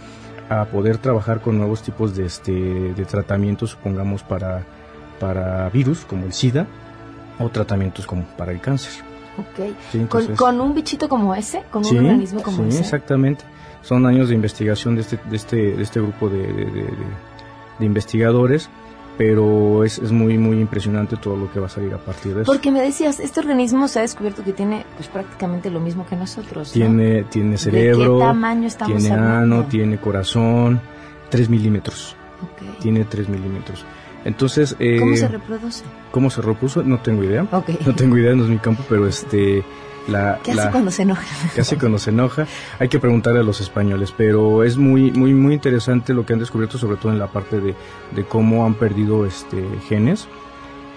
[0.48, 4.64] a poder trabajar con nuevos tipos de, este, de tratamientos, supongamos, para,
[5.20, 6.66] para virus como el SIDA
[7.38, 9.04] o tratamientos como para el cáncer.
[9.38, 10.36] Ok.
[10.36, 11.62] ¿Con, un bichito como ese?
[11.70, 12.72] ¿Con un organismo como ese?
[12.72, 13.44] Sí, exactamente.
[13.82, 16.46] Son años de investigación de este, de este, de este grupo de,
[17.78, 18.68] de investigadores
[19.18, 22.42] pero es, es, muy muy impresionante todo lo que va a salir a partir de
[22.42, 22.52] eso.
[22.52, 26.14] Porque me decías, este organismo se ha descubierto que tiene pues prácticamente lo mismo que
[26.14, 26.70] nosotros.
[26.70, 30.80] Tiene, tiene cerebro, ¿De qué tamaño estamos tiene ano, tiene corazón,
[31.30, 32.16] 3 milímetros.
[32.80, 33.84] Tiene 3 milímetros.
[34.24, 35.84] Entonces, eh, ¿cómo se reproduce?
[36.12, 36.84] ¿Cómo se reproduce?
[36.84, 37.46] No tengo idea.
[37.50, 37.76] Okay.
[37.84, 39.64] No tengo idea, no es mi campo, pero este
[40.42, 41.24] ¿Qué hace cuando se enoja?
[41.54, 42.46] ¿Qué hace cuando se enoja?
[42.78, 46.38] Hay que preguntarle a los españoles, pero es muy, muy, muy interesante lo que han
[46.38, 47.74] descubierto, sobre todo en la parte de,
[48.28, 50.28] cómo han perdido este genes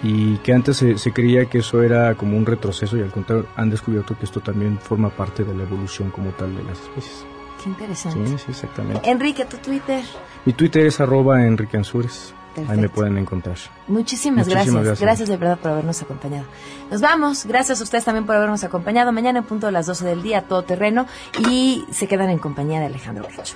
[0.03, 3.69] y que antes se, creía que eso era como un retroceso y al contrario han
[3.69, 7.25] descubierto que esto también forma parte de la evolución como tal de las especies.
[7.63, 8.27] Qué interesante.
[8.27, 9.09] Sí, sí, exactamente.
[9.09, 10.03] Enrique, tu Twitter.
[10.45, 12.33] Mi Twitter es arroba Enrique Ansures.
[12.67, 13.57] Ahí me pueden encontrar.
[13.87, 14.99] Muchísimas, gracias.
[14.99, 15.29] gracias.
[15.29, 16.45] de verdad por habernos acompañado.
[16.89, 17.45] Nos vamos.
[17.45, 19.11] Gracias a ustedes también por habernos acompañado.
[19.11, 21.05] Mañana en punto a las 12 del día, todo terreno.
[21.49, 23.55] Y se quedan en compañía de Alejandro Cacho.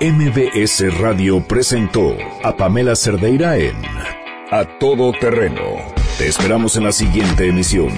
[0.00, 3.76] MBS Radio presentó a Pamela Cerdeira en
[4.50, 5.62] A Todo Terreno.
[6.18, 7.88] Te esperamos en la siguiente emisión.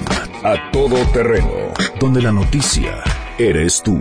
[0.44, 3.02] A Todo Terreno, donde la noticia
[3.36, 4.00] eres tú.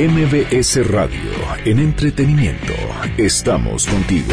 [0.00, 1.30] MBS Radio,
[1.66, 2.72] en entretenimiento,
[3.18, 4.32] estamos contigo.